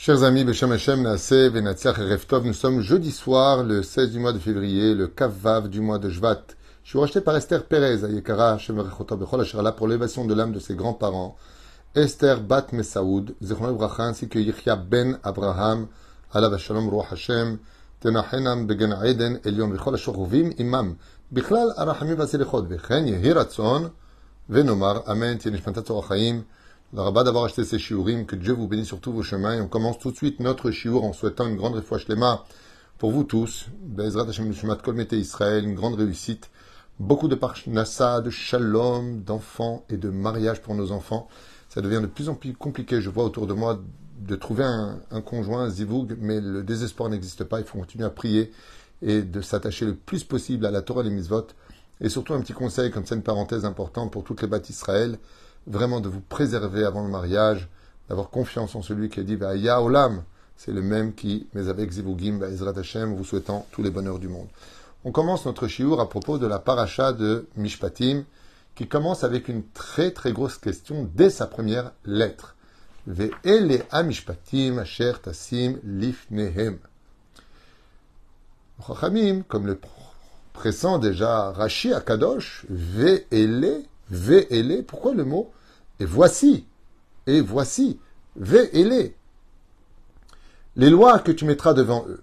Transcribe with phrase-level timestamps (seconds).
[0.00, 4.38] Chers amis, Beshem Hashem, Naaseh, et nous sommes jeudi soir, le 16 du mois de
[4.38, 6.44] février, le Kavav du mois de Jvat.
[6.84, 10.32] Je suis racheté par Esther Perez, à Yekara, Hashem Rechotov, Bechol Asherala, pour l'élévation de
[10.34, 11.36] l'âme de ses grands-parents,
[11.96, 15.88] Esther Bat Mesaoud, Zechon Bracha, ainsi que Yichya Ben Abraham,
[16.32, 17.58] Alav Shalom Ruach Hashem,
[18.00, 20.96] Tenachenam Begen Eden, Elion Bechol Asheruvim, Imam,
[21.34, 23.90] Bichlal Arachamim Vasilechot, Vechen Yehi Ratzon,
[24.48, 25.90] Venomar, Amen, Tienishmatat
[26.94, 29.54] Zorachaim, Rabat d'avoir acheté ces shiurim, que Dieu vous bénisse sur tous vos chemins.
[29.54, 32.44] Et on commence tout de suite notre shiur en souhaitant une grande réfoua shlema
[32.98, 33.66] pour vous tous.
[33.82, 36.50] Bezrat Hashem Kol Mete Israël, une grande réussite.
[36.98, 41.28] Beaucoup de parnassa, de shalom, d'enfants et de mariage pour nos enfants.
[41.68, 43.80] Ça devient de plus en plus compliqué, je vois autour de moi,
[44.18, 47.60] de trouver un, conjoint, un zivoug, mais le désespoir n'existe pas.
[47.60, 48.50] Il faut continuer à prier
[49.00, 51.46] et de s'attacher le plus possible à la Torah et les mitzvot.
[52.00, 55.18] Et surtout un petit conseil, comme c'est une parenthèse importante pour toutes les bâtisses Israël,
[55.68, 57.68] vraiment de vous préserver avant le mariage,
[58.08, 60.24] d'avoir confiance en celui qui a dit Ya Olam,
[60.56, 64.28] c'est le même qui, mais avec Zivugim, Ezrat Hashem, vous souhaitant tous les bonheurs du
[64.28, 64.48] monde.
[65.04, 68.24] On commence notre shiur à propos de la paracha de Mishpatim,
[68.74, 72.56] qui commence avec une très très grosse question dès sa première lettre.
[73.06, 76.78] Ve'ele Mishpatim asher tasim lifnehem.
[78.86, 79.78] Chachamim, comme le
[80.52, 85.52] pressant déjà Rashi Akadosh, Ve'ele, Ve'ele, pourquoi le mot
[86.00, 86.66] et voici,
[87.26, 87.98] et voici,
[88.36, 89.16] ve les,
[90.76, 92.22] les lois que tu mettras devant eux.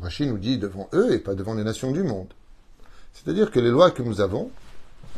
[0.00, 2.32] Rachid nous dit devant eux et pas devant les nations du monde.
[3.12, 4.50] C'est-à-dire que les lois que nous avons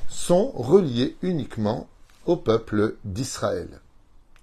[0.09, 1.89] sont reliées uniquement
[2.27, 3.81] au peuple d'Israël.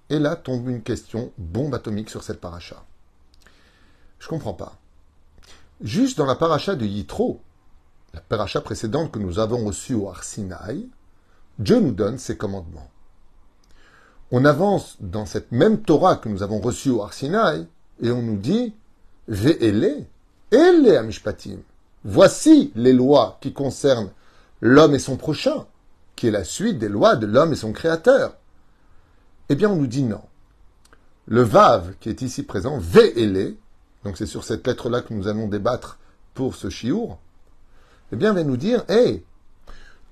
[0.10, 2.84] Et là tombe une question bombe atomique sur cette paracha.
[4.20, 4.78] Je comprends pas.
[5.82, 7.42] Juste dans la paracha de Yitro,
[8.14, 10.88] la paracha précédente que nous avons reçue au Arsinaï,
[11.58, 12.91] Dieu nous donne ses commandements
[14.32, 17.68] on avance dans cette même Torah que nous avons reçue au Arsinaï,
[18.02, 18.74] et on nous dit
[19.28, 20.06] Ve'ele,
[20.52, 21.60] ele amishpatim.
[22.04, 24.12] Voici les lois qui concernent
[24.62, 25.66] l'homme et son prochain,
[26.16, 28.36] qui est la suite des lois de l'homme et son créateur.
[29.50, 30.22] Eh bien, on nous dit non.
[31.28, 33.56] Le Vav qui est ici présent, Ve'ele,
[34.04, 36.00] donc c'est sur cette lettre-là que nous allons débattre
[36.34, 37.20] pour ce chiour,
[38.12, 39.24] eh bien, va nous dire, hé,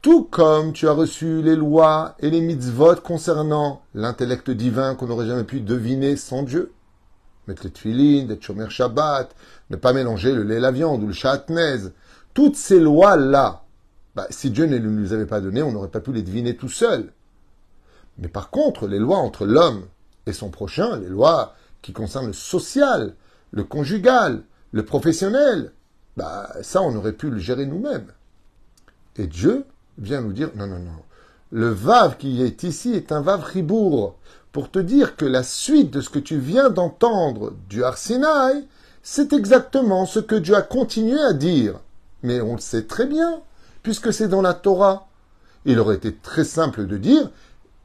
[0.02, 5.28] tout comme tu as reçu les lois et les mitzvot concernant l'intellect divin qu'on n'aurait
[5.28, 6.72] jamais pu deviner sans Dieu.
[7.48, 9.36] Mettre les tuilines, d'être chomer Shabbat,
[9.70, 11.90] ne pas mélanger le lait et la viande ou le chatnez.
[12.34, 13.64] Toutes ces lois-là,
[14.16, 16.70] bah, si Dieu ne nous avait pas données, on n'aurait pas pu les deviner tout
[16.70, 17.12] seul.
[18.20, 19.86] Mais par contre, les lois entre l'homme
[20.26, 23.16] et son prochain, les lois qui concernent le social,
[23.52, 25.74] le conjugal, le professionnel,
[26.16, 28.08] bah, ça, on aurait pu le gérer nous-mêmes.
[29.18, 29.66] Et Dieu
[30.00, 30.92] vient nous dire non, non, non.
[31.52, 34.16] Le Vav qui est ici est un Vav Ribourg,
[34.52, 38.66] pour te dire que la suite de ce que tu viens d'entendre du Arsinaï,
[39.04, 41.80] c'est exactement ce que Dieu a continué à dire.
[42.24, 43.42] Mais on le sait très bien,
[43.84, 45.08] puisque c'est dans la Torah.
[45.66, 47.30] Il aurait été très simple de dire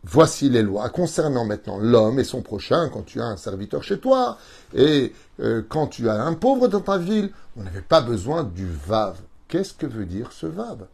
[0.05, 3.99] voici les lois concernant maintenant l'homme et son prochain quand tu as un serviteur chez
[3.99, 4.37] toi
[4.75, 7.31] et euh, quand tu as un pauvre dans ta ville.
[7.57, 9.17] On n'avait pas besoin du Vav.
[9.49, 10.87] Qu'est-ce que veut dire ce Vav?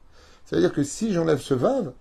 [0.51, 1.93] C'est-à-dire que si j'enlève ce vav,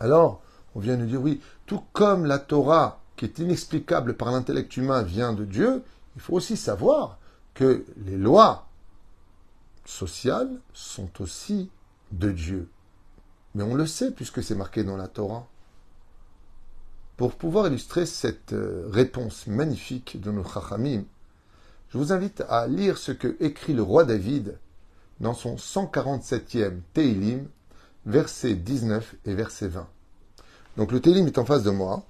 [0.00, 0.40] alors
[0.74, 5.02] on vient nous dire oui, tout comme la Torah, qui est inexplicable par l'intellect humain,
[5.02, 5.82] vient de Dieu,
[6.16, 7.18] il faut aussi savoir
[7.52, 8.68] que les lois
[9.84, 11.68] sociales sont aussi
[12.10, 12.70] de Dieu.
[13.54, 15.46] Mais on le sait puisque c'est marqué dans la Torah.
[17.18, 21.04] Pour pouvoir illustrer cette euh, réponse magnifique de nos chachamim,
[21.90, 24.56] je vous invite à lire ce que écrit le roi David
[25.20, 27.46] dans son 147e Teilim,
[28.06, 29.86] verset 19 et verset 20.
[30.76, 32.04] Donc le Teilim est en face de moi,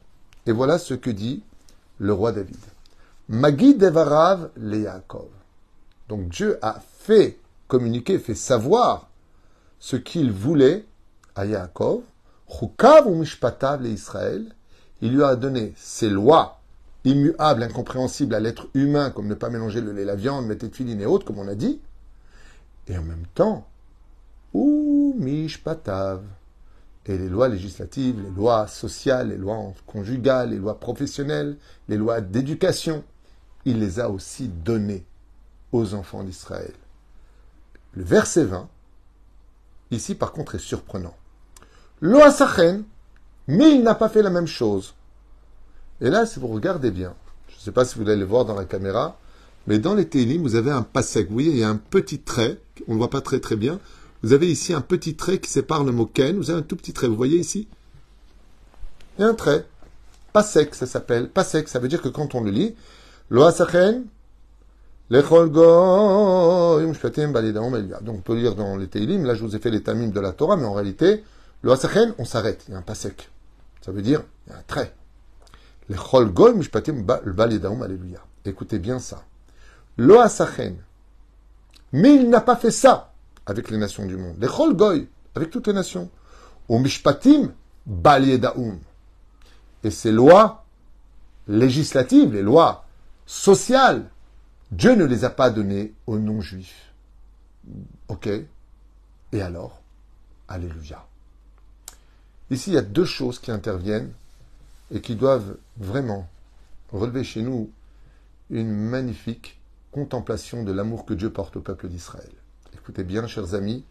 [0.46, 1.42] et voilà ce que dit
[1.98, 2.56] le roi David.
[3.28, 5.28] Magi devarav le Yaakov.
[6.08, 9.08] Donc Dieu a fait communiquer, fait savoir
[9.78, 10.84] ce qu'il voulait
[11.34, 12.02] à Yaakov.
[12.48, 14.44] Chukav ou mishpatav le Israël.
[15.00, 16.60] Il lui a donné ses lois
[17.04, 21.00] immuables, incompréhensibles à l'être humain, comme ne pas mélanger le lait, la viande, mettre de
[21.00, 21.80] et autres, comme on a dit.
[22.88, 23.66] Et en même temps,
[24.52, 26.22] ou mishpatav,
[27.06, 31.56] et les lois législatives, les lois sociales, les lois conjugales, les lois professionnelles,
[31.88, 33.02] les lois d'éducation,
[33.64, 35.04] il les a aussi données
[35.72, 36.72] aux enfants d'Israël.
[37.94, 38.68] Le verset 20,
[39.90, 41.16] ici par contre est surprenant.
[42.00, 42.84] Loasachen,
[43.48, 44.94] mais il n'a pas fait la même chose.
[46.00, 47.14] Et là, si vous regardez bien,
[47.48, 49.18] je ne sais pas si vous allez le voir dans la caméra,
[49.66, 51.30] mais dans les Télim, vous avez un pasek.
[51.30, 52.58] Vous un petit trait,
[52.88, 53.80] on ne voit pas très très bien.
[54.22, 56.36] Vous avez ici un petit trait qui sépare le mot ken.
[56.36, 57.08] Vous avez un tout petit trait.
[57.08, 57.68] Vous voyez ici
[59.18, 59.66] Il y a un trait.
[60.32, 61.28] Pasek, ça s'appelle.
[61.28, 62.74] Pasek, ça veut dire que quand on le lit,
[63.32, 64.08] Lo asachen,
[65.08, 67.32] lechol goyim shpatim.
[67.32, 70.20] Donc on peut lire dans les Teilim, là je vous ai fait les tamim de
[70.20, 71.24] la Torah, mais en réalité,
[71.62, 73.30] lo asachen, on s'arrête, il y a un pas sec.
[73.80, 74.94] Ça veut dire, il y a un trait.
[75.88, 78.20] Lechol goyim shpatim balidaum alléluia.
[78.44, 79.24] Écoutez bien ça.
[79.96, 80.76] Lo asachen.
[81.92, 83.12] Mais il n'a pas fait ça
[83.46, 84.36] avec les nations du monde.
[84.40, 86.10] Lechol goy, avec toutes les nations.
[86.68, 87.52] Ou mishpatim
[87.86, 88.78] balidaum.
[89.84, 90.64] Et ces lois
[91.48, 92.84] législatives, les lois
[93.26, 94.08] sociales,
[94.70, 96.92] Dieu ne les a pas données aux non-juifs.
[98.08, 98.28] Ok?
[99.32, 99.80] Et alors?
[100.48, 101.06] Alléluia.
[102.50, 104.12] Ici, il y a deux choses qui interviennent
[104.94, 106.28] et qui doivent vraiment
[106.92, 107.70] relever chez nous
[108.50, 109.58] une magnifique
[109.92, 112.32] contemplation de l'amour que Dieu porte au peuple d'Israël.
[112.74, 113.84] Écoutez bien, chers amis,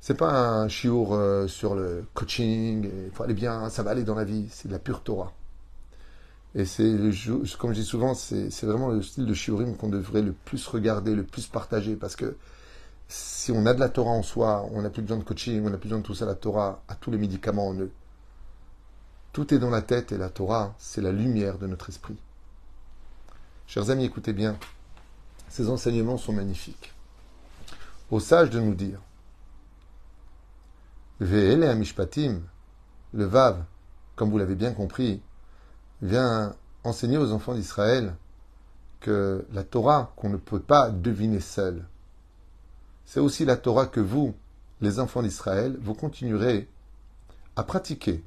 [0.00, 4.04] c'est pas un chiour euh, sur le coaching, il faut aller bien, ça va aller
[4.04, 5.32] dans la vie, c'est de la pure Torah.
[6.54, 6.90] Et c'est,
[7.58, 11.14] comme je dis souvent, c'est vraiment le style de shiurim qu'on devrait le plus regarder,
[11.14, 12.36] le plus partager, parce que
[13.08, 15.70] si on a de la Torah en soi, on n'a plus besoin de coaching, on
[15.70, 17.90] n'a plus besoin de tout ça, la Torah a tous les médicaments en eux.
[19.32, 22.16] Tout est dans la tête et la Torah, c'est la lumière de notre esprit.
[23.66, 24.56] Chers amis, écoutez bien,
[25.48, 26.92] ces enseignements sont magnifiques.
[28.10, 29.00] Au sage de nous dire,
[31.20, 32.42] Ve'ele Amishpatim,
[33.12, 33.64] le Vav,
[34.16, 35.22] comme vous l'avez bien compris,
[36.02, 36.54] vient
[36.84, 38.14] enseigner aux enfants d'Israël
[39.00, 41.86] que la Torah qu'on ne peut pas deviner seul,
[43.06, 44.34] c'est aussi la Torah que vous,
[44.80, 46.68] les enfants d'Israël, vous continuerez
[47.54, 48.22] à pratiquer.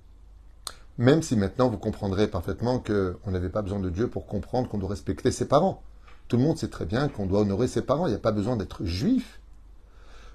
[0.98, 4.78] Même si maintenant vous comprendrez parfaitement qu'on n'avait pas besoin de Dieu pour comprendre qu'on
[4.78, 5.84] doit respecter ses parents.
[6.30, 8.06] Tout le monde sait très bien qu'on doit honorer ses parents.
[8.06, 9.40] Il n'y a pas besoin d'être juif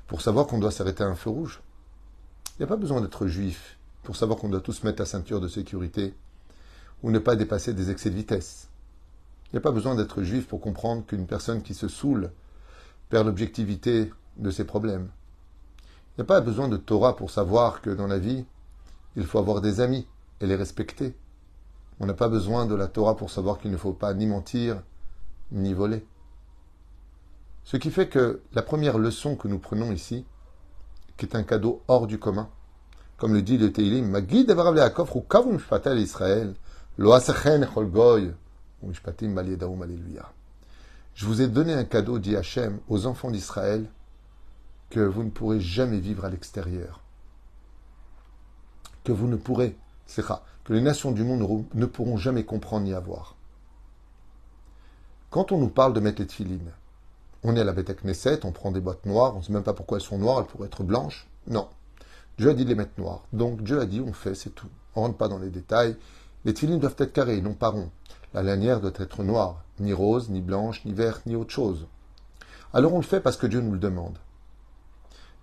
[0.08, 1.62] pour savoir qu'on doit s'arrêter à un feu rouge.
[2.50, 5.40] Il n'y a pas besoin d'être juif pour savoir qu'on doit tous mettre la ceinture
[5.40, 6.12] de sécurité
[7.04, 8.68] ou ne pas dépasser des excès de vitesse.
[9.46, 12.32] Il n'y a pas besoin d'être juif pour comprendre qu'une personne qui se saoule
[13.08, 15.08] perd l'objectivité de ses problèmes.
[15.78, 18.44] Il n'y a pas besoin de Torah pour savoir que dans la vie,
[19.14, 20.08] il faut avoir des amis
[20.40, 21.14] et les respecter.
[22.00, 24.82] On n'a pas besoin de la Torah pour savoir qu'il ne faut pas ni mentir,
[25.54, 26.06] ni voler.
[27.64, 30.26] Ce qui fait que la première leçon que nous prenons ici,
[31.16, 32.50] qui est un cadeau hors du commun.
[33.16, 36.54] Comme le dit le Teilim, Magid Evarav Leakov ou Kavum Shpatel Israël,
[36.98, 38.34] Lo Asechen Echol Goy,
[38.82, 38.92] ou.
[41.14, 43.88] Je vous ai donné un cadeau, dit Hachem, aux enfants d'Israël,
[44.90, 47.00] que vous ne pourrez jamais vivre à l'extérieur.
[49.04, 52.94] Que vous ne pourrez, c'est que les nations du monde ne pourront jamais comprendre ni
[52.94, 53.36] avoir.
[55.34, 56.58] Quand on nous parle de mettre les
[57.42, 59.64] on est à la bête Knesset, on prend des boîtes noires, on ne sait même
[59.64, 61.26] pas pourquoi elles sont noires, elles pourraient être blanches.
[61.48, 61.66] Non.
[62.38, 63.24] Dieu a dit de les mettre noires.
[63.32, 64.68] Donc Dieu a dit, on fait, c'est tout.
[64.94, 65.96] On rentre pas dans les détails.
[66.44, 67.90] Les tefilines doivent être carrés, non pas ronds.
[68.32, 71.88] La lanière doit être noire, ni rose, ni blanche, ni verte, ni autre chose.
[72.72, 74.18] Alors on le fait parce que Dieu nous le demande.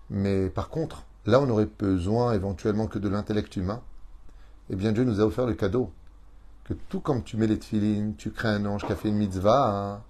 [0.10, 3.82] Mais par contre, là on aurait besoin éventuellement que de l'intellect humain.
[4.70, 5.92] Eh bien Dieu nous a offert le cadeau.
[6.64, 9.18] Que tout comme tu mets les tefilines, tu crées un ange qui a fait une
[9.18, 10.04] mitzvah, hein,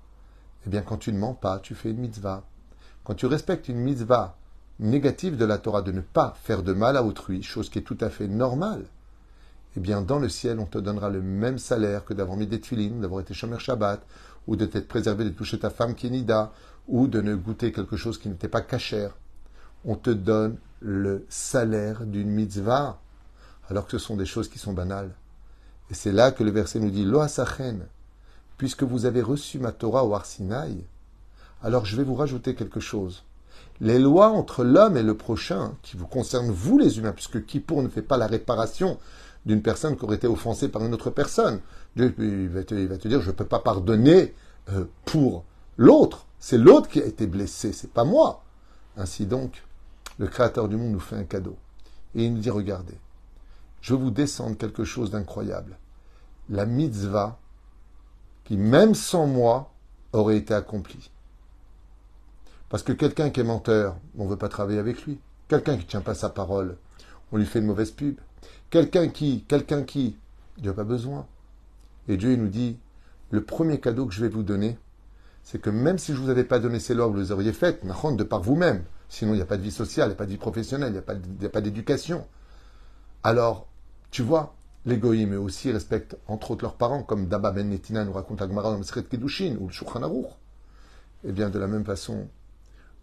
[0.66, 2.44] eh bien, quand tu ne mens pas, tu fais une mitzvah.
[3.04, 4.38] Quand tu respectes une mitzvah
[4.80, 7.84] négative de la Torah de ne pas faire de mal à autrui, chose qui est
[7.84, 8.86] tout à fait normale,
[9.78, 12.60] eh bien, dans le ciel, on te donnera le même salaire que d'avoir mis des
[12.60, 14.02] tuilines, d'avoir été Shomer Shabbat,
[14.48, 16.26] ou de t'être préservé de toucher ta femme qui
[16.88, 19.16] ou de ne goûter quelque chose qui n'était pas cachère.
[19.86, 23.00] On te donne le salaire d'une mitzvah,
[23.70, 25.12] alors que ce sont des choses qui sont banales.
[25.92, 27.22] Et c'est là que le verset nous dit, Lo
[28.58, 30.86] puisque vous avez reçu ma Torah au Arsinaï,
[31.62, 33.24] alors je vais vous rajouter quelque chose.
[33.82, 37.84] Les lois entre l'homme et le prochain, qui vous concernent vous les humains, puisque Kippour
[37.84, 39.00] ne fait pas la réparation
[39.46, 41.60] d'une personne qui aurait été offensée par une autre personne?
[41.96, 42.14] Dieu
[42.50, 44.34] va te, va te dire, je ne peux pas pardonner
[44.72, 45.44] euh, pour
[45.78, 46.26] l'autre.
[46.40, 48.44] C'est l'autre qui a été blessé, c'est pas moi.
[48.96, 49.64] Ainsi donc,
[50.20, 51.58] le Créateur du monde nous fait un cadeau.
[52.16, 52.98] Et il nous dit, regardez,
[53.82, 55.78] je vous descendre quelque chose d'incroyable.
[56.50, 57.40] La mitzvah
[58.44, 59.72] qui, même sans moi,
[60.14, 61.12] aurait été accompli.
[62.70, 65.20] Parce que quelqu'un qui est menteur, on ne veut pas travailler avec lui.
[65.48, 66.78] Quelqu'un qui ne tient pas sa parole,
[67.32, 68.18] on lui fait une mauvaise pub.
[68.70, 70.18] Quelqu'un qui, quelqu'un qui,
[70.58, 71.28] Dieu n'a pas besoin.
[72.08, 72.78] Et Dieu il nous dit,
[73.30, 74.78] le premier cadeau que je vais vous donner,
[75.44, 77.54] c'est que même si je ne vous avais pas donné ces lois, vous les auriez
[77.54, 78.84] faites, de par vous-même.
[79.10, 80.90] Sinon, il n'y a pas de vie sociale, il n'y a pas de vie professionnelle,
[80.90, 82.26] il n'y a pas d'éducation.
[83.24, 83.68] Alors,
[84.12, 85.02] tu vois, les
[85.38, 88.84] aussi, respectent entre autres leurs parents, comme Daba Ben Netina nous raconte Agmara dans le
[88.84, 90.28] Seret Kedushin ou le Shulchan Aruch.
[91.24, 92.28] Eh bien, de la même façon,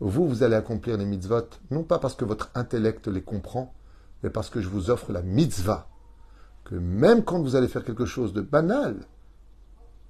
[0.01, 3.75] vous, vous allez accomplir les mitzvot, non pas parce que votre intellect les comprend,
[4.23, 5.89] mais parce que je vous offre la mitzvah.
[6.65, 8.97] Que même quand vous allez faire quelque chose de banal,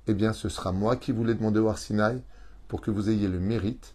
[0.09, 2.23] eh bien ce sera moi qui vous l'ai demandé au Arsinaï
[2.67, 3.95] pour que vous ayez le mérite,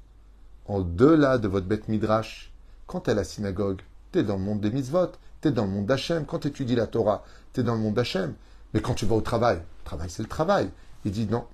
[0.65, 2.53] en delà de votre bête midrash,
[2.87, 3.81] quand à la synagogue,
[4.11, 5.11] tu es dans le monde des mitzvot,
[5.43, 7.23] tu es dans le monde d'Hachem, quand tu étudies la Torah,
[7.53, 8.33] tu es dans le monde d'Hachem.
[8.73, 10.71] Mais quand tu vas au travail, travail c'est le travail.
[11.05, 11.45] Il dit non.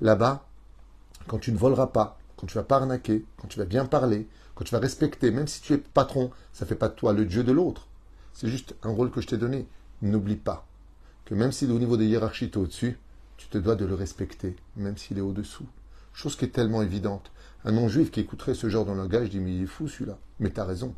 [0.00, 0.44] Là-bas,
[1.28, 4.26] quand tu ne voleras pas, quand tu vas pas arnaquer, quand tu vas bien parler,
[4.54, 7.12] quand tu vas respecter, même si tu es patron, ça ne fait pas de toi
[7.12, 7.86] le Dieu de l'autre.
[8.32, 9.68] C'est juste un rôle que je t'ai donné.
[10.02, 10.68] N'oublie pas
[11.28, 12.98] que même est au niveau des hiérarchies, tu au-dessus,
[13.36, 15.66] tu te dois de le respecter, même s'il est au-dessous.
[16.14, 17.30] Chose qui est tellement évidente.
[17.66, 20.16] Un non-juif qui écouterait ce genre de langage dit Mais il est fou celui-là.
[20.40, 20.94] Mais tu as raison.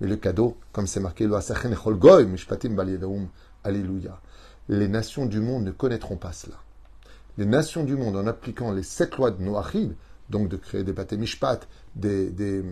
[0.00, 1.28] Mais le cadeau, comme c'est marqué,
[3.62, 4.20] Alléluia.
[4.68, 6.56] Les nations du monde ne connaîtront pas cela.
[7.36, 9.94] Les nations du monde, en appliquant les sept lois de Noachid,
[10.30, 11.60] donc de créer des bâtés mishpat,
[11.94, 12.64] des, des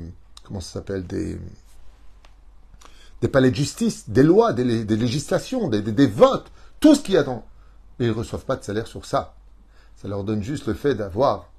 [0.44, 1.38] comment ça s'appelle, des,
[3.20, 7.18] des palais de justice, des lois, des, législations, des, des, votes, tout ce qu'il y
[7.18, 7.44] a dans.
[7.98, 9.34] Ils ne reçoivent pas de salaire sur ça.
[9.96, 11.50] Ça leur donne juste le fait d'avoir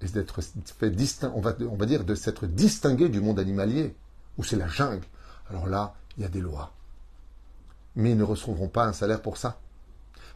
[0.00, 0.92] et d'être fait
[1.34, 3.94] on va, on va dire de s'être distingué du monde animalier,
[4.38, 5.04] où c'est la jungle.
[5.50, 6.72] Alors là, il y a des lois.
[7.96, 9.60] Mais ils ne recevront pas un salaire pour ça.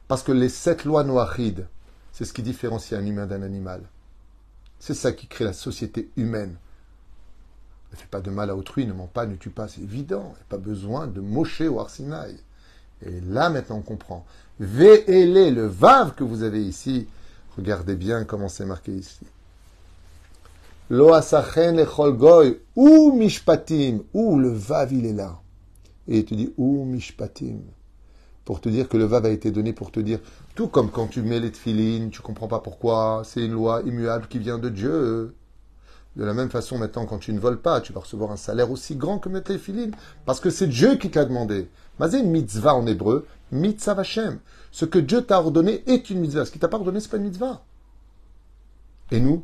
[0.09, 1.67] Parce que les sept lois noachides,
[2.13, 3.83] c'est ce qui différencie un humain d'un animal.
[4.79, 6.57] C'est ça qui crée la société humaine.
[7.93, 10.33] Ne fais pas de mal à autrui, ne mens pas, ne tue pas, c'est évident.
[10.35, 12.37] Il n'y a pas besoin de mocher au arsinaï.
[13.05, 14.27] Et là, maintenant, on comprend.
[14.61, 17.07] Ve'ele, le vav que vous avez ici,
[17.57, 19.21] regardez bien comment c'est marqué ici.
[20.93, 25.41] Lo asachen lechol goy, ou mishpatim, ou le vav il est là.
[26.07, 27.61] Et il te dit ou mishpatim.
[28.45, 30.19] Pour te dire que le vav a été donné pour te dire,
[30.55, 34.27] tout comme quand tu mets les tefilines, tu comprends pas pourquoi, c'est une loi immuable
[34.29, 35.35] qui vient de Dieu.
[36.17, 38.71] De la même façon, maintenant, quand tu ne voles pas, tu vas recevoir un salaire
[38.71, 39.91] aussi grand que mettre les
[40.27, 41.71] parce que c'est Dieu qui t'a demandé.
[42.01, 44.41] Mazé mitzvah en hébreu, mitzvah Hashem.
[44.71, 46.45] Ce que Dieu t'a ordonné est une mitzvah.
[46.45, 47.65] Ce qu'il t'a pas ordonné, c'est pas une mitzvah.
[49.11, 49.43] Et nous,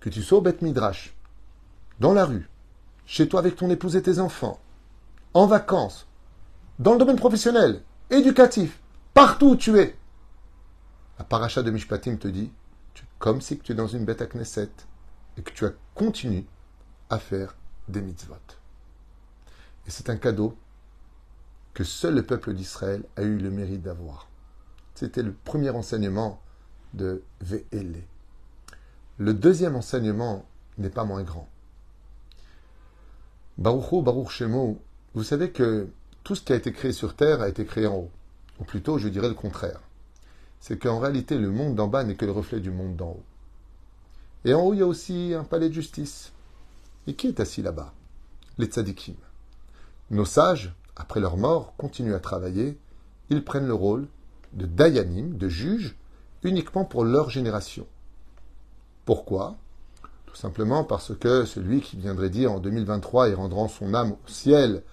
[0.00, 1.14] que tu sois au Beth Midrash,
[2.00, 2.48] dans la rue,
[3.06, 4.60] chez toi avec ton épouse et tes enfants,
[5.34, 6.08] en vacances,
[6.78, 8.80] dans le domaine professionnel, éducatif,
[9.14, 9.96] partout où tu es.
[11.18, 12.50] La paracha de Mishpatim te dit,
[13.18, 14.70] comme si tu es dans une bête à Knesset
[15.36, 16.46] et que tu as continué
[17.10, 17.54] à faire
[17.88, 18.34] des mitzvot.
[19.86, 20.56] Et c'est un cadeau
[21.74, 24.28] que seul le peuple d'Israël a eu le mérite d'avoir.
[24.94, 26.40] C'était le premier enseignement
[26.94, 28.02] de VLE.
[29.20, 30.46] Le deuxième enseignement
[30.78, 31.46] n'est pas moins grand.
[33.58, 34.80] Baruch Baruch Shemo,
[35.12, 35.90] vous savez que
[36.24, 38.10] tout ce qui a été créé sur Terre a été créé en haut.
[38.60, 39.82] Ou plutôt, je dirais le contraire.
[40.58, 43.22] C'est qu'en réalité, le monde d'en bas n'est que le reflet du monde d'en haut.
[44.46, 46.32] Et en haut, il y a aussi un palais de justice.
[47.06, 47.92] Et qui est assis là-bas?
[48.56, 49.16] Les tzadikim.
[50.10, 52.78] Nos sages, après leur mort, continuent à travailler.
[53.28, 54.08] Ils prennent le rôle
[54.54, 55.94] de dayanim, de juges,
[56.42, 57.86] uniquement pour leur génération.
[59.10, 59.56] Pourquoi?
[60.26, 64.28] Tout simplement parce que celui qui viendrait dire en 2023 et rendront son âme au
[64.28, 64.84] ciel,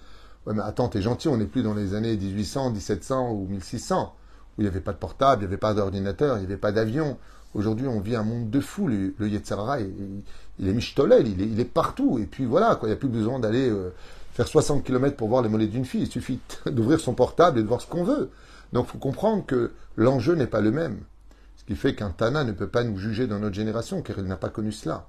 [0.44, 4.16] ouais mais attends, t'es gentil, on n'est plus dans les années 1800, 1700 ou 1600,
[4.58, 6.56] où il n'y avait pas de portable, il n'y avait pas d'ordinateur, il n'y avait
[6.56, 7.16] pas d'avion.
[7.54, 8.88] Aujourd'hui, on vit un monde de fou.
[8.88, 12.18] Le, le il, est michtolel, il est, partout.
[12.18, 13.94] Et puis voilà, il n'y a plus besoin d'aller euh,
[14.32, 16.02] faire 60 km pour voir les mollets d'une fille.
[16.02, 18.30] Il suffit d'ouvrir son portable et de voir ce qu'on veut.
[18.72, 20.98] Donc il faut comprendre que l'enjeu n'est pas le même
[21.68, 24.38] qui fait qu'un Tana ne peut pas nous juger dans notre génération, car il n'a
[24.38, 25.06] pas connu cela.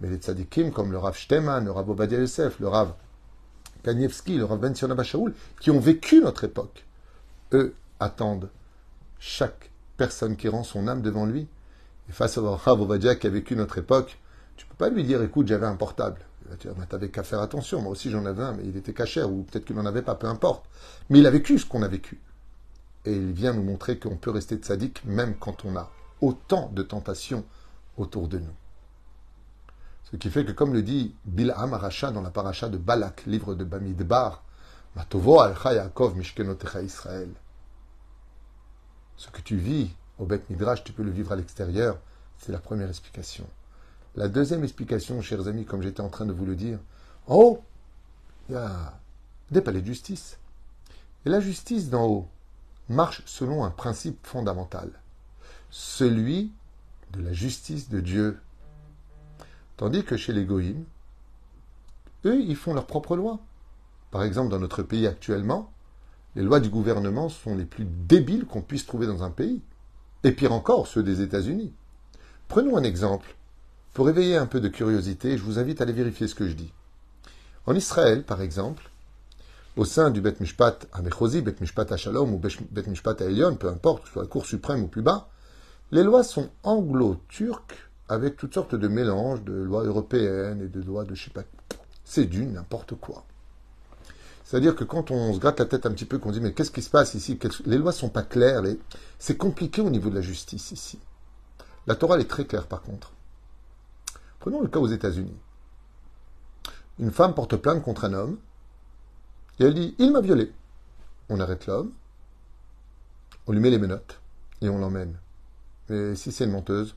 [0.00, 2.94] Mais les tzadikim, comme le Rav Shteman, le Rav Obadia Yosef, le Rav
[3.84, 6.84] Kanievski, le Rav Ben Shaul, qui ont vécu notre époque,
[7.52, 8.50] eux attendent
[9.20, 11.46] chaque personne qui rend son âme devant lui.
[12.08, 14.18] Et face au Rav Obadia qui a vécu notre époque,
[14.56, 16.22] tu peux pas lui dire, écoute, j'avais un portable.
[16.44, 17.80] Il va dire, t'avais qu'à faire attention.
[17.80, 20.16] Moi aussi, j'en avais un, mais il était cachère, ou peut-être qu'il n'en avait pas,
[20.16, 20.66] peu importe.
[21.08, 22.20] Mais il a vécu ce qu'on a vécu
[23.04, 26.82] et il vient nous montrer qu'on peut rester tzaddik même quand on a autant de
[26.82, 27.44] tentations
[27.96, 28.54] autour de nous.
[30.04, 33.54] Ce qui fait que, comme le dit Bil'am Aracha dans la paracha de Balak, livre
[33.54, 34.42] de Bamidbar,
[34.94, 37.30] Matovo al Yaakov Mishkenotecha Israël.
[39.16, 41.98] Ce que tu vis au Beth Midrash, tu peux le vivre à l'extérieur.
[42.38, 43.46] C'est la première explication.
[44.14, 46.78] La deuxième explication, chers amis, comme j'étais en train de vous le dire,
[47.26, 47.64] en haut,
[48.48, 48.98] il y a
[49.50, 50.38] des palais de justice.
[51.26, 52.28] Et la justice d'en haut,
[52.88, 54.90] marche selon un principe fondamental,
[55.70, 56.52] celui
[57.12, 58.38] de la justice de Dieu.
[59.76, 60.84] Tandis que chez les Goïms,
[62.24, 63.38] eux, ils font leurs propres lois.
[64.10, 65.72] Par exemple, dans notre pays actuellement,
[66.36, 69.62] les lois du gouvernement sont les plus débiles qu'on puisse trouver dans un pays.
[70.22, 71.72] Et pire encore, ceux des États-Unis.
[72.48, 73.36] Prenons un exemple.
[73.92, 76.54] Pour éveiller un peu de curiosité, je vous invite à aller vérifier ce que je
[76.54, 76.72] dis.
[77.66, 78.90] En Israël, par exemple,
[79.76, 83.56] au sein du Bet Mishpat à Bet Mishpat à Shalom ou Bet Mishpat à Elion,
[83.56, 85.28] peu importe, soit la Cour suprême ou plus bas,
[85.90, 91.04] Les lois sont anglo-turques avec toutes sortes de mélanges de lois européennes et de lois
[91.04, 91.44] de je sais pas.
[92.04, 93.24] C'est du n'importe quoi.
[94.44, 96.70] C'est-à-dire que quand on se gratte la tête un petit peu, qu'on dit mais qu'est-ce
[96.70, 97.38] qui se passe ici?
[97.64, 98.62] Les lois sont pas claires,
[99.18, 100.98] c'est compliqué au niveau de la justice ici.
[101.86, 103.12] La Torah est très claire par contre.
[104.38, 105.36] Prenons le cas aux États-Unis.
[106.98, 108.38] Une femme porte plainte contre un homme
[109.58, 110.52] et elle dit il m'a violé.
[111.28, 111.92] On arrête l'homme,
[113.46, 114.20] on lui met les menottes
[114.60, 115.18] et on l'emmène.
[115.88, 116.96] Mais si c'est une menteuse,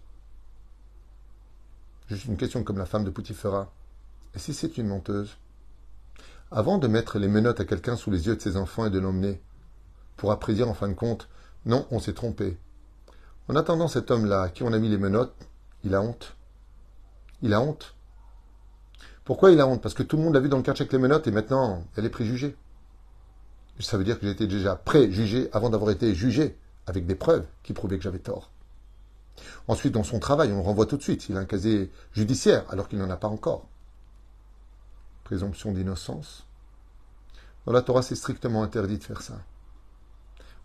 [2.07, 3.71] juste une question comme la femme de Poutifera,
[4.33, 5.37] et si c'est une menteuse
[6.51, 8.99] Avant de mettre les menottes à quelqu'un sous les yeux de ses enfants et de
[8.99, 9.41] l'emmener,
[10.15, 11.27] pour après dire en fin de compte,
[11.65, 12.57] non, on s'est trompé.
[13.49, 15.35] En attendant cet homme-là, à qui on a mis les menottes,
[15.83, 16.35] il a honte.
[17.41, 17.95] Il a honte.
[19.27, 19.81] Pourquoi il a honte?
[19.81, 21.83] Parce que tout le monde l'a vu dans le quartier avec les menottes et maintenant,
[21.97, 22.55] elle est préjugée.
[23.81, 27.73] Ça veut dire que j'étais déjà préjugé avant d'avoir été jugé, avec des preuves qui
[27.73, 28.49] prouvaient que j'avais tort.
[29.67, 31.27] Ensuite, dans son travail, on le renvoie tout de suite.
[31.27, 33.67] Il a un casier judiciaire, alors qu'il n'en a pas encore.
[35.25, 36.47] Présomption d'innocence.
[37.65, 39.41] Dans la Torah, c'est strictement interdit de faire ça.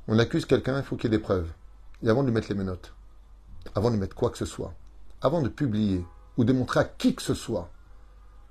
[0.07, 1.51] On accuse quelqu'un, il faut qu'il y ait des preuves.
[2.05, 2.95] Et avant de lui mettre les menottes,
[3.75, 4.73] avant de mettre quoi que ce soit,
[5.21, 7.69] avant de publier ou de montrer à qui que ce soit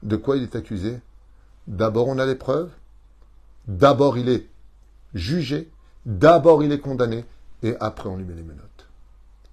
[0.04, 1.00] de quoi il est accusé,
[1.68, 2.72] d'abord on a les preuves,
[3.68, 4.48] d'abord il est
[5.14, 5.72] jugé,
[6.06, 7.26] d'abord il est condamné,
[7.64, 8.88] et après on lui met les menottes.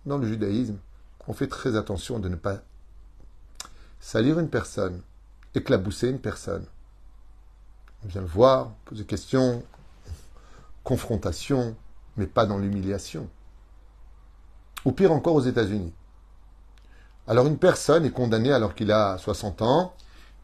[0.07, 0.78] Dans le judaïsme,
[1.26, 2.62] on fait très attention de ne pas
[4.00, 5.02] salir une personne,
[5.55, 6.64] éclabousser une personne.
[8.05, 9.62] On vient le voir, poser questions,
[10.85, 11.76] confrontation,
[12.17, 13.28] mais pas dans l'humiliation.
[14.85, 15.93] Ou pire encore aux États-Unis.
[17.26, 19.95] Alors une personne est condamnée alors qu'il a 60 ans,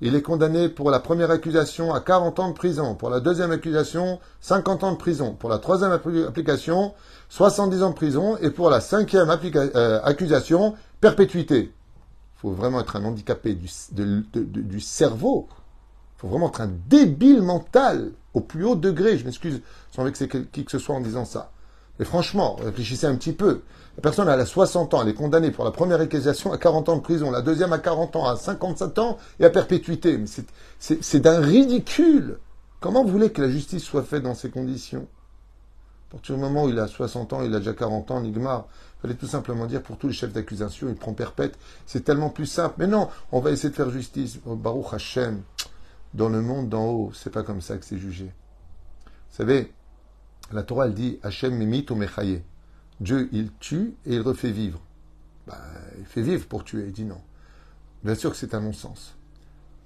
[0.00, 3.52] il est condamné pour la première accusation à 40 ans de prison, pour la deuxième
[3.52, 6.94] accusation 50 ans de prison, pour la troisième application
[7.28, 11.72] 70 ans de prison et pour la cinquième euh, accusation perpétuité.
[12.36, 13.68] Il faut vraiment être un handicapé du,
[14.34, 15.48] du cerveau.
[16.16, 19.16] Il faut vraiment être un débile mental au plus haut degré.
[19.16, 21.52] Je m'excuse sans vexer qui que ce soit en disant ça.
[21.98, 23.62] Mais franchement, réfléchissez un petit peu.
[23.96, 26.88] La personne, elle a 60 ans, elle est condamnée pour la première accusation à 40
[26.88, 30.22] ans de prison, la deuxième à 40 ans, à 57 ans et à perpétuité.
[30.78, 32.38] C'est d'un ridicule.
[32.80, 35.06] Comment vous voulez que la justice soit faite dans ces conditions?
[36.08, 38.66] À partir du moment où il a 60 ans, il a déjà 40 ans, Nigmar,
[38.98, 41.56] il fallait tout simplement dire pour tous les chefs d'accusation, il prend perpète.
[41.86, 42.74] C'est tellement plus simple.
[42.78, 44.38] Mais non, on va essayer de faire justice.
[44.44, 45.42] Baruch Hashem,
[46.14, 48.26] dans le monde d'en haut, c'est pas comme ça que c'est jugé.
[48.26, 49.72] Vous savez,
[50.52, 52.42] la Torah, elle dit Hachem mimit ou mechaye.
[53.00, 54.80] Dieu, il tue et il refait vivre.
[55.46, 55.58] Ben,
[55.98, 56.84] il fait vivre pour tuer.
[56.86, 57.20] Il dit non.
[58.02, 59.14] Bien sûr que c'est un non-sens.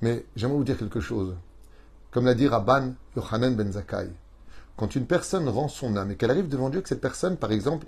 [0.02, 1.34] Mais j'aimerais vous dire quelque chose.
[2.10, 4.10] Comme l'a dit Rabban Yochanan ben Zakkai,
[4.76, 7.52] quand une personne rend son âme et qu'elle arrive devant Dieu, que cette personne, par
[7.52, 7.86] exemple,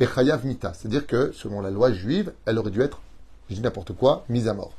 [0.00, 3.00] est chayav mita, c'est-à-dire que, selon la loi juive, elle aurait dû être,
[3.48, 4.72] je dis n'importe quoi, mise à mort.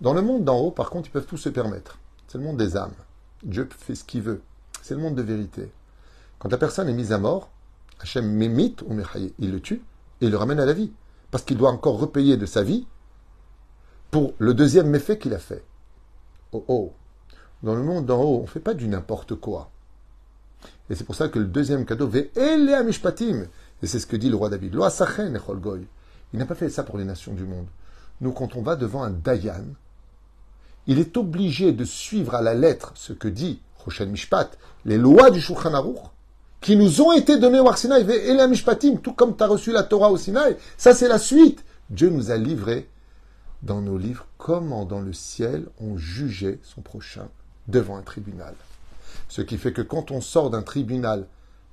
[0.00, 1.98] Dans le monde d'en haut, par contre, ils peuvent tout se permettre.
[2.28, 2.94] C'est le monde des âmes.
[3.42, 4.40] Dieu fait ce qu'il veut.
[4.80, 5.70] C'est le monde de vérité.
[6.38, 7.50] Quand la personne est mise à mort,
[8.00, 8.96] Hachem mémit ou
[9.38, 9.82] il le tue
[10.20, 10.92] et il le ramène à la vie.
[11.30, 12.86] Parce qu'il doit encore repayer de sa vie
[14.10, 15.64] pour le deuxième méfait qu'il a fait.
[16.52, 16.92] Oh oh
[17.62, 19.70] Dans le monde d'en haut, on ne fait pas du n'importe quoi.
[20.88, 22.10] Et c'est pour ça que le deuxième cadeau,
[22.84, 23.46] mishpatim.
[23.82, 24.74] Et c'est ce que dit le roi David.
[26.32, 27.66] Il n'a pas fait ça pour les nations du monde.
[28.20, 29.64] Nous, quand on va devant un Dayan,
[30.86, 34.50] il est obligé de suivre à la lettre ce que dit Rochel Mishpat,
[34.84, 35.72] les lois du Shulchan
[36.60, 39.82] qui nous ont été donnés au Sinaï, et Mishpatim, tout comme tu as reçu la
[39.82, 40.56] Torah au Sinaï.
[40.76, 41.64] Ça, c'est la suite.
[41.88, 42.88] Dieu nous a livré
[43.62, 47.28] dans nos livres comment dans le ciel on jugeait son prochain
[47.68, 48.54] devant un tribunal.
[49.28, 51.26] Ce qui fait que quand on sort d'un tribunal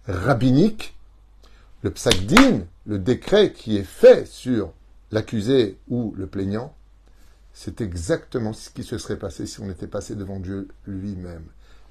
[0.07, 0.95] rabbinique,
[1.83, 4.73] le psakdin, le décret qui est fait sur
[5.11, 6.73] l'accusé ou le plaignant,
[7.53, 11.45] c'est exactement ce qui se serait passé si on était passé devant Dieu lui-même.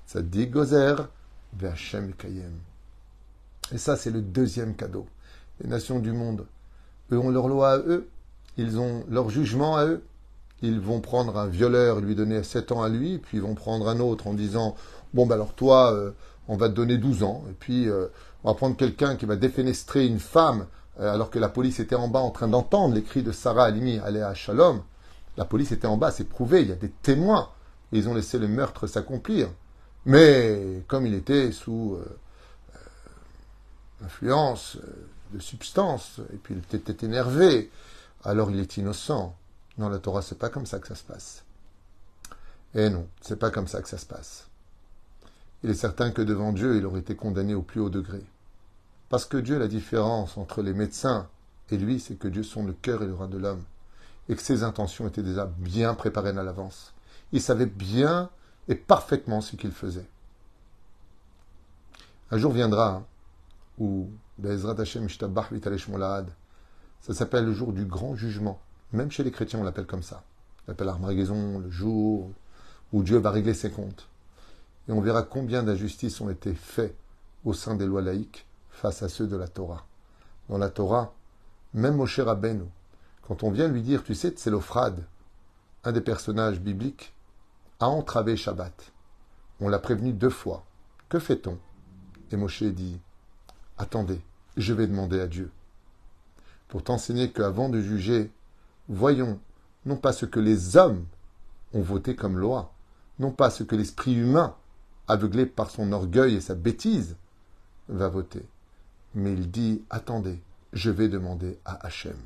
[0.07, 1.09] Ça dit Gozer,
[1.55, 2.53] Vachem Kayem.
[3.73, 5.07] Et ça, c'est le deuxième cadeau.
[5.61, 6.47] Les nations du monde,
[7.13, 8.09] eux ont leur loi à eux,
[8.59, 10.03] ils ont leur jugement à eux.
[10.63, 13.89] Ils vont prendre un violeur, lui donner 7 ans à lui, puis ils vont prendre
[13.89, 14.75] un autre en disant
[15.13, 16.13] Bon, ben alors toi, euh,
[16.49, 17.45] on va te donner 12 ans.
[17.51, 18.07] Et puis, euh,
[18.43, 20.67] on va prendre quelqu'un qui va défenestrer une femme,
[21.01, 23.65] euh, alors que la police était en bas en train d'entendre les cris de Sarah
[23.65, 24.83] Alimi aller à Shalom.
[25.37, 27.51] La police était en bas, c'est prouvé, il y a des témoins.
[27.93, 29.49] Ils ont laissé le meurtre s'accomplir.
[30.07, 31.99] Mais comme il était sous
[34.05, 37.71] influence euh, de substance, et puis il était énervé,
[38.25, 39.37] alors il est innocent.
[39.79, 41.45] Non, la Torah, c'est pas comme ça que ça se passe.
[42.75, 44.49] Eh non, c'est pas comme ça que ça se passe.
[45.63, 48.23] Il est certain que devant Dieu, il aurait été condamné au plus haut degré.
[49.09, 51.29] Parce que Dieu, la différence entre les médecins
[51.71, 53.63] et lui, c'est que Dieu sonde le cœur et le rein de l'homme,
[54.29, 56.93] et que ses intentions étaient déjà bien préparées à l'avance.
[57.33, 58.31] Il savait bien
[58.69, 60.09] et parfaitement ce qu'il faisait.
[62.31, 63.05] Un jour viendra hein,
[63.79, 65.09] Hashem
[67.07, 68.61] ça s'appelle le jour du grand jugement.
[68.93, 70.23] Même chez les chrétiens, on l'appelle comme ça.
[70.67, 72.33] On l'appelle Armageddon, le jour
[72.93, 74.09] où Dieu va régler ses comptes.
[74.89, 76.97] Et on verra combien d'injustices ont été faites
[77.45, 79.87] au sein des lois laïques face à ceux de la Torah.
[80.49, 81.15] Dans la Torah,
[81.75, 82.65] même Moshe Rabbeinu,
[83.23, 84.51] quand on vient lui dire, tu sais, c'est
[85.85, 87.13] un des personnages bibliques,
[87.81, 88.93] a entravé Shabbat.
[89.61, 90.65] On l'a prévenu deux fois.
[91.09, 91.59] Que fait-on?
[92.31, 92.99] Et Moshe dit,
[93.79, 94.21] attendez,
[94.57, 95.51] je vais demander à Dieu.
[96.69, 98.31] Pour t'enseigner qu'avant de juger,
[98.89, 99.39] voyons
[99.85, 101.05] non pas ce que les hommes
[101.73, 102.73] ont voté comme loi,
[103.19, 104.55] non pas ce que l'esprit humain,
[105.09, 107.17] aveuglé par son orgueil et sa bêtise,
[107.89, 108.43] va voter.
[109.15, 110.41] Mais il dit, attendez,
[110.73, 112.17] je vais demander à Hachem.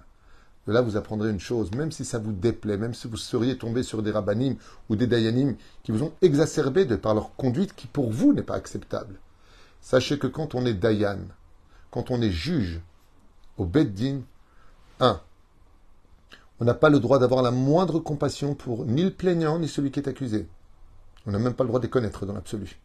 [0.67, 3.59] De là, vous apprendrez une chose, même si ça vous déplaît, même si vous seriez
[3.59, 4.57] tombé sur des rabbinim
[4.89, 8.43] ou des dayanim qui vous ont exacerbé de par leur conduite qui pour vous n'est
[8.43, 9.19] pas acceptable.
[9.81, 11.19] Sachez que quand on est dayan,
[11.91, 12.81] quand on est juge
[13.59, 14.21] au Beddin,
[15.01, 15.21] 1.
[16.61, 19.91] On n'a pas le droit d'avoir la moindre compassion pour ni le plaignant ni celui
[19.91, 20.49] qui est accusé.
[21.27, 22.79] On n'a même pas le droit de les connaître dans l'absolu.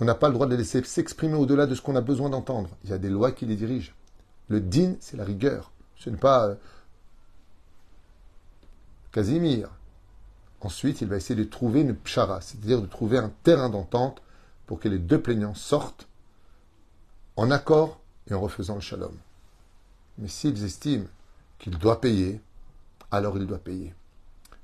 [0.00, 2.30] On n'a pas le droit de les laisser s'exprimer au-delà de ce qu'on a besoin
[2.30, 2.70] d'entendre.
[2.84, 3.92] Il y a des lois qui les dirigent.
[4.48, 5.72] Le din, c'est la rigueur.
[5.96, 6.54] Ce n'est pas euh,
[9.12, 9.70] Casimir.
[10.60, 14.22] Ensuite, il va essayer de trouver une pshara, c'est-à-dire de trouver un terrain d'entente
[14.66, 16.06] pour que les deux plaignants sortent
[17.36, 19.16] en accord et en refaisant le shalom.
[20.18, 21.06] Mais s'ils estiment
[21.58, 22.40] qu'il doit payer,
[23.10, 23.94] alors il doit payer.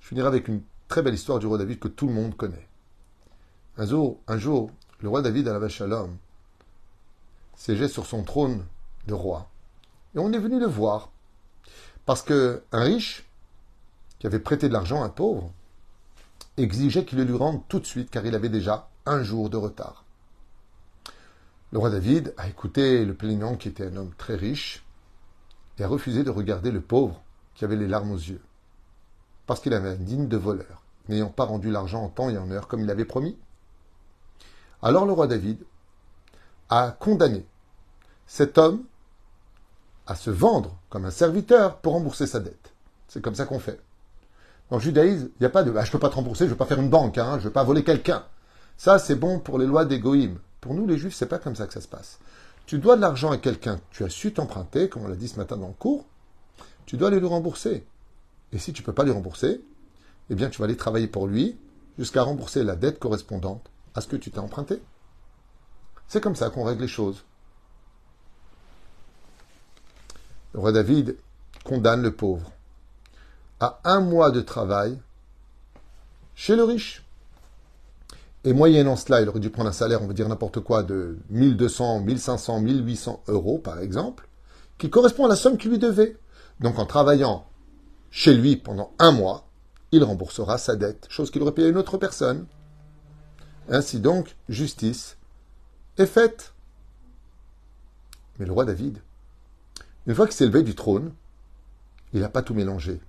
[0.00, 2.68] Je finirai avec une très belle histoire du roi David que tout le monde connaît.
[3.78, 6.16] Un jour, le roi David à la Shalom
[7.56, 8.64] siégeait sur son trône
[9.06, 9.48] de roi.
[10.14, 11.10] Et on est venu le voir.
[12.06, 13.24] Parce qu'un riche,
[14.18, 15.50] qui avait prêté de l'argent à un pauvre,
[16.56, 19.56] exigeait qu'il le lui rende tout de suite, car il avait déjà un jour de
[19.56, 20.04] retard.
[21.72, 24.84] Le roi David a écouté le plaignant, qui était un homme très riche,
[25.78, 27.22] et a refusé de regarder le pauvre,
[27.54, 28.42] qui avait les larmes aux yeux,
[29.46, 32.50] parce qu'il avait un digne de voleur, n'ayant pas rendu l'argent en temps et en
[32.50, 33.36] heure comme il avait promis.
[34.82, 35.58] Alors le roi David
[36.68, 37.46] a condamné
[38.26, 38.84] cet homme
[40.06, 42.72] à se vendre comme un serviteur pour rembourser sa dette.
[43.08, 43.80] C'est comme ça qu'on fait.
[44.70, 46.44] Dans le judaïsme, il n'y a pas de ah, je ne peux pas te rembourser,
[46.44, 48.24] je ne veux pas faire une banque, hein, je ne veux pas voler quelqu'un.
[48.76, 50.38] Ça, c'est bon pour les lois d'égoïme.
[50.66, 52.18] Pour nous, les juifs, c'est pas comme ça que ça se passe.
[52.66, 55.36] Tu dois de l'argent à quelqu'un, tu as su t'emprunter, comme on l'a dit ce
[55.36, 56.04] matin dans le cours,
[56.86, 57.86] tu dois aller le rembourser.
[58.50, 59.64] Et si tu ne peux pas lui rembourser,
[60.28, 61.56] eh bien, tu vas aller travailler pour lui
[61.98, 64.82] jusqu'à rembourser la dette correspondante à ce que tu t'es emprunté.
[66.08, 67.22] C'est comme ça qu'on règle les choses.
[70.52, 71.16] Le roi David
[71.62, 72.50] condamne le pauvre
[73.60, 74.98] à un mois de travail
[76.34, 77.05] chez le riche.
[78.46, 81.18] Et moyennant cela, il aurait dû prendre un salaire, on va dire n'importe quoi, de
[81.30, 84.28] 1200, 1500, 1800 euros, par exemple,
[84.78, 86.16] qui correspond à la somme qu'il lui devait.
[86.60, 87.44] Donc en travaillant
[88.12, 89.48] chez lui pendant un mois,
[89.90, 92.46] il remboursera sa dette, chose qu'il aurait payé à une autre personne.
[93.68, 95.16] Ainsi donc, justice
[95.98, 96.54] est faite.
[98.38, 99.02] Mais le roi David,
[100.06, 101.12] une fois qu'il s'est levé du trône,
[102.12, 103.00] il n'a pas tout mélangé.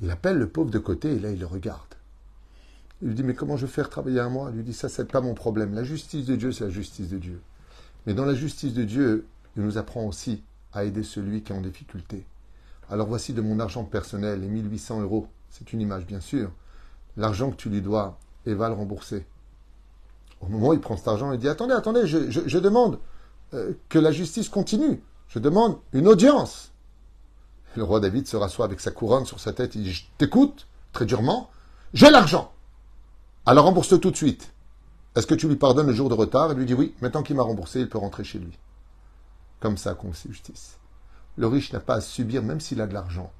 [0.00, 1.94] Il appelle le pauvre de côté et là il le regarde.
[3.02, 4.50] Il lui dit Mais comment je vais faire travailler un mois?
[4.50, 5.74] Il lui dit Ça, c'est pas mon problème.
[5.74, 7.40] La justice de Dieu, c'est la justice de Dieu.
[8.06, 9.26] Mais dans la justice de Dieu,
[9.56, 12.26] il nous apprend aussi à aider celui qui est en difficulté.
[12.90, 15.28] Alors voici de mon argent personnel, les 1800 euros.
[15.50, 16.50] C'est une image, bien sûr.
[17.16, 19.26] L'argent que tu lui dois, et va le rembourser.
[20.40, 22.98] Au moment où il prend cet argent, il dit Attendez, attendez, je, demande
[23.54, 25.02] euh, que la justice continue.
[25.28, 26.72] Je demande une audience.
[27.76, 29.74] le roi David se rassoit avec sa couronne sur sa tête.
[29.74, 31.50] Il dit Je t'écoute, très durement.
[31.94, 32.52] J'ai l'argent.
[33.46, 34.54] Alors rembourse tout de suite.
[35.14, 37.36] Est-ce que tu lui pardonnes le jour de retard Il lui dit Oui, maintenant qu'il
[37.36, 38.58] m'a remboursé, il peut rentrer chez lui.
[39.60, 40.78] Comme ça qu'on fait justice.
[41.36, 43.30] Le riche n'a pas à subir, même s'il a de l'argent,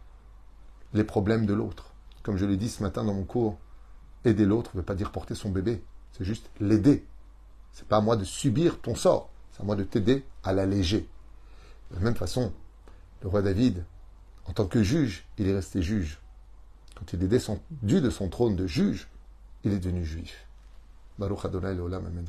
[0.92, 1.94] les problèmes de l'autre.
[2.22, 3.58] Comme je l'ai dit ce matin dans mon cours,
[4.26, 7.06] aider l'autre ne veut pas dire porter son bébé, c'est juste l'aider.
[7.72, 11.08] C'est pas à moi de subir ton sort, c'est à moi de t'aider à l'alléger.
[11.90, 12.52] De la même façon,
[13.22, 13.84] le roi David,
[14.44, 16.20] en tant que juge, il est resté juge.
[16.94, 19.08] Quand il est descendu de son trône de juge,
[19.64, 20.46] il est devenu juif.
[21.18, 22.24] Baruch Adonai Amen